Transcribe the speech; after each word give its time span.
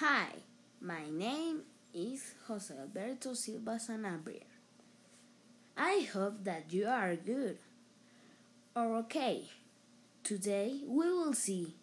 Hi, 0.00 0.28
my 0.80 1.10
name 1.10 1.60
is 1.92 2.32
Jose 2.46 2.72
Alberto 2.74 3.34
Silva 3.34 3.72
Sanabria. 3.72 4.48
I 5.76 6.08
hope 6.10 6.42
that 6.44 6.72
you 6.72 6.86
are 6.86 7.16
good 7.16 7.58
or 8.74 8.96
okay. 9.00 9.42
Today 10.24 10.80
we 10.86 11.04
will 11.12 11.34
see 11.34 11.74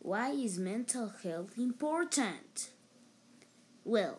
why 0.00 0.30
is 0.30 0.58
mental 0.58 1.12
health 1.22 1.56
important? 1.56 2.70
Well, 3.84 4.18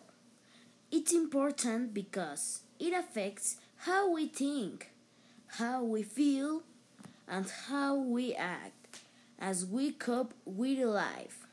it's 0.90 1.12
important 1.12 1.92
because 1.92 2.62
it 2.80 2.94
affects 2.94 3.58
how 3.76 4.10
we 4.10 4.26
think, 4.26 4.90
how 5.58 5.84
we 5.84 6.02
feel, 6.02 6.62
and 7.28 7.44
how 7.68 7.94
we 7.94 8.34
act 8.34 9.00
as 9.38 9.66
we 9.66 9.92
cope 9.92 10.32
with 10.46 10.78
life. 10.78 11.44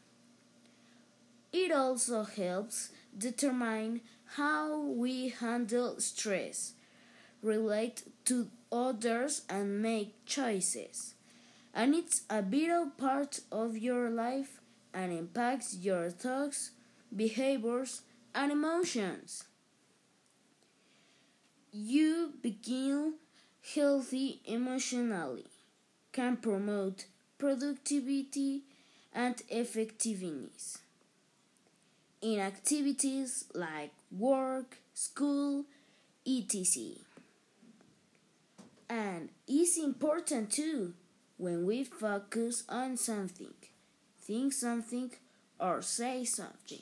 It 1.54 1.72
also 1.72 2.24
helps 2.24 2.90
determine 3.18 4.02
how 4.36 4.80
we 4.80 5.30
handle 5.30 6.00
stress, 6.00 6.74
relate 7.42 8.04
to 8.26 8.50
others, 8.72 9.42
and 9.50 9.82
make 9.82 10.26
choices. 10.26 11.16
And 11.74 11.94
it's 11.96 12.22
a 12.30 12.42
vital 12.42 12.90
part 12.98 13.42
of 13.52 13.78
your 13.78 14.10
life 14.10 14.62
and 14.94 15.12
impacts 15.12 15.76
your 15.76 16.10
thoughts, 16.10 16.72
behaviors, 17.16 18.02
and 18.34 18.52
emotions. 18.52 19.46
You 21.74 22.34
begin 22.42 23.16
healthy 23.76 24.42
emotionally, 24.46 25.48
can 26.14 26.38
promote 26.38 27.06
productivity 27.38 28.64
and 29.14 29.42
effectiveness 29.50 30.80
in 32.22 32.40
activities 32.40 33.46
like 33.54 33.92
work, 34.12 34.78
school, 34.94 35.66
etc. 36.26 36.94
And 38.90 39.30
it's 39.48 39.78
important 39.78 40.52
too 40.52 40.94
when 41.38 41.66
we 41.66 41.84
focus 41.84 42.64
on 42.70 42.98
something, 42.98 43.54
think 44.22 44.54
something, 44.54 45.12
or 45.60 45.82
say 45.82 46.24
something. 46.26 46.82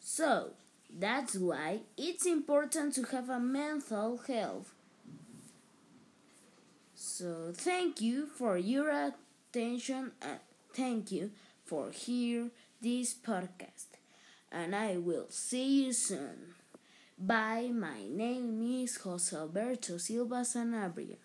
So, 0.00 0.50
that's 0.98 1.34
why 1.36 1.80
it's 1.96 2.26
important 2.26 2.94
to 2.94 3.02
have 3.04 3.28
a 3.28 3.40
mental 3.40 4.18
health. 4.18 4.72
So, 6.94 7.52
thank 7.54 8.00
you 8.00 8.26
for 8.26 8.56
your 8.56 8.90
attention 8.90 10.12
and 10.22 10.38
thank 10.74 11.10
you 11.10 11.30
for 11.66 11.90
hearing 11.90 12.52
this 12.80 13.14
podcast. 13.14 13.98
And 14.50 14.74
I 14.74 14.96
will 14.96 15.26
see 15.28 15.84
you 15.84 15.92
soon. 15.92 16.54
Bye. 17.18 17.70
My 17.74 18.06
name 18.08 18.62
is 18.82 18.96
Jose 18.98 19.36
Alberto 19.36 19.98
Silva 19.98 20.42
Sanabria. 20.44 21.16